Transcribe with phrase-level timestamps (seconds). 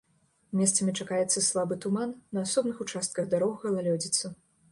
[0.59, 4.35] Месцамі чакаецца слабы туман, на асобных участках дарог галалёдзіца.